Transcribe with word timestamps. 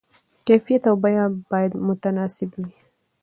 کیفیت 0.45 0.83
او 0.89 0.95
بیه 1.03 1.25
باید 1.51 1.71
متناسب 1.87 2.51
وي. 2.61 2.71